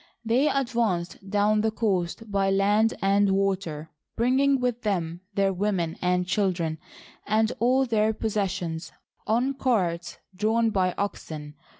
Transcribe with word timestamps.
They 0.25 0.49
advanced 0.49 1.29
down 1.29 1.61
the 1.61 1.69
coast 1.69 2.31
by 2.31 2.49
land 2.49 2.95
and 3.03 3.29
water, 3.29 3.91
bringing 4.15 4.59
with 4.59 4.81
them 4.81 5.21
their 5.35 5.53
women 5.53 5.95
and 6.01 6.25
children 6.25 6.79
and 7.27 7.51
all 7.59 7.85
their 7.85 8.11
possessions 8.11 8.91
on 9.27 9.53
carts 9.53 10.17
drawn 10.35 10.71
by 10.71 10.95
oxen. 10.97 11.53